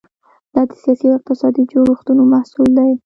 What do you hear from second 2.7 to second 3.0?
دی.